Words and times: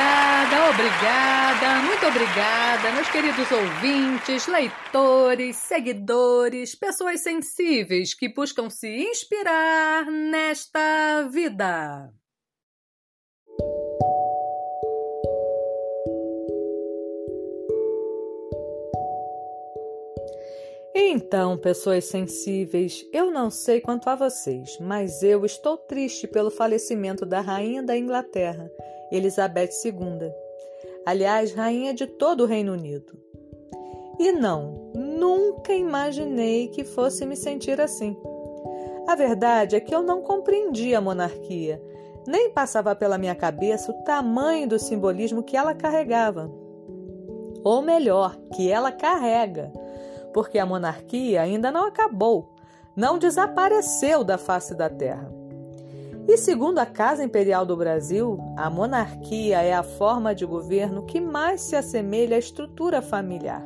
Obrigada, 0.00 0.70
obrigada, 0.70 1.82
muito 1.82 2.06
obrigada, 2.06 2.92
meus 2.92 3.10
queridos 3.10 3.52
ouvintes, 3.52 4.46
leitores, 4.46 5.56
seguidores, 5.56 6.74
pessoas 6.74 7.20
sensíveis 7.22 8.14
que 8.14 8.32
buscam 8.32 8.70
se 8.70 8.88
inspirar 8.88 10.06
nesta 10.06 11.28
vida. 11.30 12.10
Então, 21.02 21.56
pessoas 21.56 22.04
sensíveis, 22.04 23.06
eu 23.10 23.30
não 23.30 23.48
sei 23.48 23.80
quanto 23.80 24.10
a 24.10 24.14
vocês, 24.14 24.76
mas 24.78 25.22
eu 25.22 25.46
estou 25.46 25.78
triste 25.78 26.28
pelo 26.28 26.50
falecimento 26.50 27.24
da 27.24 27.40
rainha 27.40 27.82
da 27.82 27.96
Inglaterra, 27.96 28.70
Elizabeth 29.10 29.70
II. 29.82 30.30
Aliás, 31.06 31.54
rainha 31.54 31.94
de 31.94 32.06
todo 32.06 32.42
o 32.42 32.46
Reino 32.46 32.74
Unido. 32.74 33.18
E 34.18 34.30
não, 34.30 34.92
nunca 34.94 35.72
imaginei 35.72 36.68
que 36.68 36.84
fosse 36.84 37.24
me 37.24 37.34
sentir 37.34 37.80
assim. 37.80 38.14
A 39.08 39.14
verdade 39.14 39.76
é 39.76 39.80
que 39.80 39.94
eu 39.94 40.02
não 40.02 40.20
compreendia 40.20 40.98
a 40.98 41.00
monarquia, 41.00 41.82
nem 42.26 42.50
passava 42.50 42.94
pela 42.94 43.16
minha 43.16 43.34
cabeça 43.34 43.90
o 43.90 44.04
tamanho 44.04 44.68
do 44.68 44.78
simbolismo 44.78 45.42
que 45.42 45.56
ela 45.56 45.74
carregava. 45.74 46.52
Ou 47.64 47.80
melhor, 47.80 48.36
que 48.54 48.70
ela 48.70 48.92
carrega 48.92 49.72
porque 50.32 50.58
a 50.58 50.66
monarquia 50.66 51.42
ainda 51.42 51.70
não 51.70 51.86
acabou, 51.86 52.54
não 52.96 53.18
desapareceu 53.18 54.24
da 54.24 54.38
face 54.38 54.74
da 54.74 54.88
terra. 54.88 55.32
E 56.28 56.36
segundo 56.36 56.78
a 56.78 56.86
Casa 56.86 57.24
Imperial 57.24 57.66
do 57.66 57.76
Brasil, 57.76 58.38
a 58.56 58.70
monarquia 58.70 59.62
é 59.62 59.72
a 59.72 59.82
forma 59.82 60.34
de 60.34 60.46
governo 60.46 61.04
que 61.04 61.20
mais 61.20 61.62
se 61.62 61.74
assemelha 61.74 62.36
à 62.36 62.38
estrutura 62.38 63.02
familiar. 63.02 63.64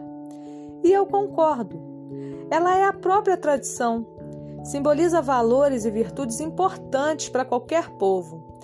E 0.83 0.92
eu 0.92 1.07
concordo. 1.07 1.83
Ela 2.51 2.77
é 2.77 2.85
a 2.85 2.92
própria 2.92 3.37
tradição, 3.37 4.07
simboliza 4.65 5.20
valores 5.20 5.85
e 5.85 5.91
virtudes 5.91 6.41
importantes 6.41 7.29
para 7.29 7.45
qualquer 7.45 7.91
povo 7.91 8.55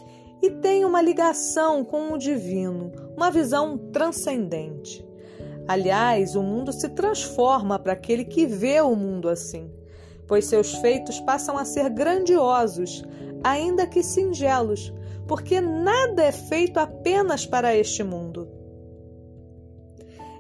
e 0.43 0.51
tem 0.51 0.85
uma 0.85 1.03
ligação 1.03 1.85
com 1.85 2.13
o 2.13 2.19
divino, 2.19 2.91
uma 3.17 3.31
visão 3.31 3.77
transcendente. 3.93 5.07
Aliás, 5.69 6.35
o 6.35 6.43
mundo 6.43 6.73
se 6.73 6.89
transforma 6.89 7.79
para 7.79 7.93
aquele 7.93 8.25
que 8.25 8.47
vê 8.47 8.81
o 8.81 8.95
mundo 8.97 9.29
assim, 9.29 9.71
pois 10.27 10.47
seus 10.47 10.75
feitos 10.75 11.21
passam 11.21 11.57
a 11.57 11.65
ser 11.65 11.91
grandiosos, 11.91 13.05
ainda 13.43 13.87
que 13.87 14.03
singelos, 14.03 14.93
porque 15.27 15.61
nada 15.61 16.23
é 16.23 16.33
feito 16.33 16.79
apenas 16.79 17.47
para 17.47 17.75
este 17.77 18.03
mundo. 18.03 18.49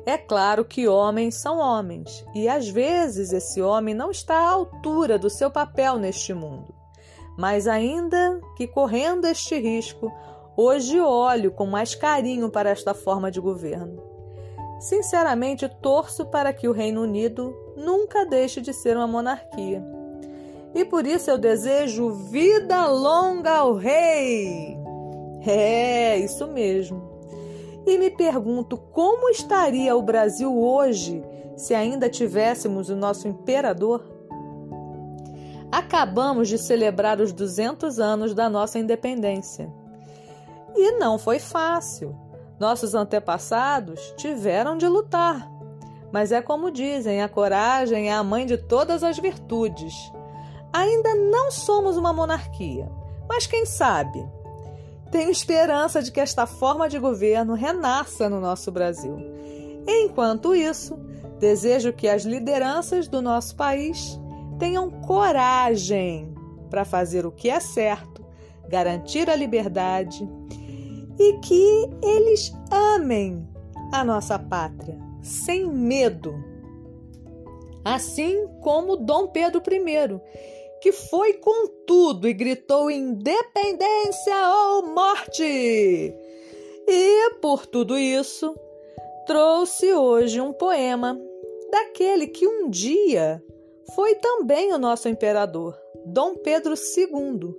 É 0.06 0.18
claro 0.18 0.64
que 0.64 0.88
homens 0.88 1.36
são 1.36 1.58
homens, 1.58 2.24
e 2.34 2.48
às 2.48 2.68
vezes 2.68 3.32
esse 3.32 3.60
homem 3.62 3.94
não 3.94 4.10
está 4.10 4.34
à 4.34 4.50
altura 4.50 5.18
do 5.18 5.30
seu 5.30 5.50
papel 5.50 5.98
neste 5.98 6.34
mundo. 6.34 6.74
Mas 7.38 7.68
ainda 7.68 8.40
que 8.56 8.66
correndo 8.66 9.26
este 9.26 9.58
risco, 9.58 10.12
hoje 10.56 11.00
olho 11.00 11.52
com 11.52 11.66
mais 11.66 11.94
carinho 11.94 12.50
para 12.50 12.70
esta 12.70 12.94
forma 12.94 13.30
de 13.30 13.40
governo. 13.40 14.09
Sinceramente, 14.80 15.68
torço 15.68 16.24
para 16.24 16.54
que 16.54 16.66
o 16.66 16.72
Reino 16.72 17.02
Unido 17.02 17.54
nunca 17.76 18.24
deixe 18.24 18.62
de 18.62 18.72
ser 18.72 18.96
uma 18.96 19.06
monarquia. 19.06 19.84
E 20.74 20.86
por 20.86 21.06
isso 21.06 21.30
eu 21.30 21.36
desejo 21.36 22.10
vida 22.10 22.86
longa 22.86 23.58
ao 23.58 23.74
rei. 23.74 24.78
É, 25.46 26.16
isso 26.16 26.46
mesmo. 26.46 27.10
E 27.86 27.98
me 27.98 28.10
pergunto 28.10 28.78
como 28.78 29.28
estaria 29.28 29.94
o 29.94 30.02
Brasil 30.02 30.58
hoje 30.58 31.22
se 31.56 31.74
ainda 31.74 32.08
tivéssemos 32.08 32.88
o 32.88 32.96
nosso 32.96 33.28
imperador? 33.28 34.02
Acabamos 35.70 36.48
de 36.48 36.56
celebrar 36.56 37.20
os 37.20 37.32
200 37.32 37.98
anos 38.00 38.34
da 38.34 38.48
nossa 38.48 38.78
independência. 38.78 39.70
E 40.74 40.92
não 40.92 41.18
foi 41.18 41.38
fácil. 41.38 42.29
Nossos 42.60 42.94
antepassados 42.94 44.12
tiveram 44.18 44.76
de 44.76 44.86
lutar. 44.86 45.50
Mas 46.12 46.30
é 46.30 46.42
como 46.42 46.70
dizem: 46.70 47.22
a 47.22 47.28
coragem 47.28 48.10
é 48.10 48.12
a 48.12 48.22
mãe 48.22 48.44
de 48.44 48.58
todas 48.58 49.02
as 49.02 49.18
virtudes. 49.18 49.94
Ainda 50.70 51.14
não 51.14 51.50
somos 51.50 51.96
uma 51.96 52.12
monarquia, 52.12 52.92
mas 53.26 53.46
quem 53.46 53.64
sabe? 53.64 54.24
Tenho 55.10 55.30
esperança 55.30 56.02
de 56.02 56.12
que 56.12 56.20
esta 56.20 56.46
forma 56.46 56.88
de 56.88 56.98
governo 56.98 57.54
renasça 57.54 58.28
no 58.28 58.40
nosso 58.40 58.70
Brasil. 58.70 59.16
Enquanto 59.88 60.54
isso, 60.54 60.96
desejo 61.40 61.92
que 61.92 62.08
as 62.08 62.22
lideranças 62.22 63.08
do 63.08 63.22
nosso 63.22 63.56
país 63.56 64.20
tenham 64.58 64.90
coragem 64.90 66.32
para 66.68 66.84
fazer 66.84 67.26
o 67.26 67.32
que 67.32 67.50
é 67.50 67.58
certo, 67.58 68.24
garantir 68.68 69.28
a 69.28 69.34
liberdade 69.34 70.28
e 71.20 71.34
que 71.40 71.90
eles 72.02 72.50
amem 72.70 73.46
a 73.92 74.02
nossa 74.02 74.38
pátria 74.38 74.98
sem 75.22 75.66
medo. 75.66 76.34
Assim 77.84 78.48
como 78.62 78.96
Dom 78.96 79.28
Pedro 79.28 79.60
I, 79.70 80.20
que 80.80 80.92
foi 80.92 81.34
com 81.34 81.68
tudo 81.86 82.26
e 82.26 82.32
gritou 82.32 82.90
independência 82.90 84.34
ou 84.48 84.94
morte. 84.94 85.44
E 86.88 87.30
por 87.42 87.66
tudo 87.66 87.98
isso, 87.98 88.54
trouxe 89.26 89.92
hoje 89.92 90.40
um 90.40 90.54
poema 90.54 91.20
daquele 91.70 92.28
que 92.28 92.46
um 92.46 92.70
dia 92.70 93.44
foi 93.94 94.14
também 94.14 94.72
o 94.72 94.78
nosso 94.78 95.06
imperador, 95.06 95.76
Dom 96.06 96.36
Pedro 96.36 96.74
II, 96.74 97.54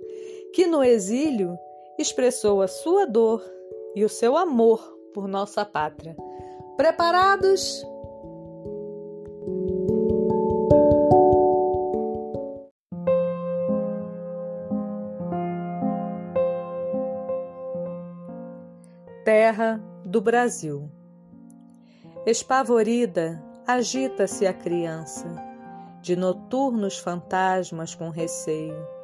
que 0.52 0.66
no 0.66 0.82
exílio 0.82 1.56
expressou 1.98 2.62
a 2.62 2.68
sua 2.68 3.06
dor 3.06 3.42
e 3.94 4.04
o 4.04 4.08
seu 4.08 4.36
amor 4.36 4.80
por 5.12 5.28
nossa 5.28 5.64
pátria. 5.64 6.16
Preparados? 6.76 7.84
Terra 19.24 19.80
do 20.04 20.20
Brasil. 20.20 20.90
Espavorida, 22.26 23.42
agita-se 23.66 24.46
a 24.46 24.52
criança, 24.52 25.26
de 26.00 26.16
noturnos 26.16 26.98
fantasmas 26.98 27.94
com 27.94 28.08
receio 28.10 29.01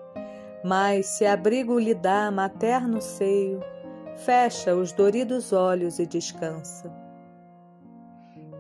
mas 0.65 1.07
se 1.07 1.27
abrigo 1.27 1.79
lhe 1.79 1.95
dá 1.95 2.31
materno 2.31 3.01
seio, 3.01 3.61
fecha 4.17 4.75
os 4.75 4.93
doridos 4.93 5.53
olhos 5.53 5.99
e 5.99 6.07
descansa. 6.07 6.93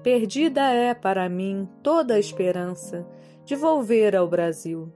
Perdida 0.03 0.62
é 0.70 0.94
para 0.94 1.28
mim 1.28 1.69
toda 1.82 2.14
a 2.14 2.19
esperança 2.19 3.06
de 3.44 3.56
volver 3.56 4.14
ao 4.14 4.28
Brasil. 4.28 4.92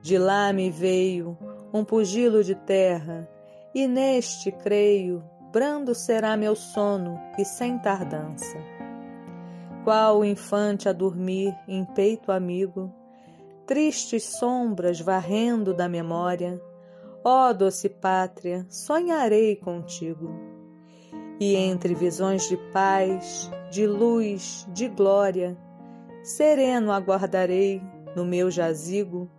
De 0.00 0.16
lá 0.16 0.52
me 0.52 0.70
veio 0.70 1.36
um 1.72 1.84
pugilo 1.84 2.42
de 2.42 2.54
terra, 2.54 3.28
e 3.74 3.86
neste, 3.86 4.50
creio, 4.50 5.22
brando 5.52 5.94
será 5.94 6.36
meu 6.36 6.54
sono 6.54 7.20
e 7.38 7.44
sem 7.44 7.78
tardança. 7.78 8.56
Qual 9.84 10.24
infante 10.24 10.88
a 10.88 10.92
dormir 10.92 11.56
em 11.66 11.84
peito 11.84 12.32
amigo, 12.32 12.92
tristes 13.70 14.24
sombras 14.24 15.00
varrendo 15.00 15.72
da 15.72 15.88
memória, 15.88 16.60
ó 17.22 17.52
doce 17.52 17.88
pátria, 17.88 18.66
sonharei 18.68 19.54
contigo. 19.54 20.34
E 21.38 21.54
entre 21.54 21.94
visões 21.94 22.48
de 22.48 22.56
paz, 22.72 23.48
de 23.70 23.86
luz, 23.86 24.66
de 24.72 24.88
glória, 24.88 25.56
sereno 26.24 26.90
aguardarei 26.90 27.80
no 28.16 28.24
meu 28.24 28.50
jazigo 28.50 29.30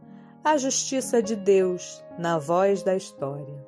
a 0.42 0.56
justiça 0.56 1.22
de 1.22 1.36
Deus 1.36 2.02
na 2.18 2.38
voz 2.38 2.84
da 2.84 2.96
história. 2.96 3.68